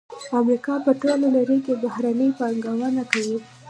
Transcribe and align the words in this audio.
امریکا 0.39 0.73
په 0.85 0.91
ټوله 1.01 1.27
نړۍ 1.37 1.59
کې 1.65 1.73
بهرنۍ 1.83 2.29
پانګونه 2.39 3.01
کوي 3.11 3.37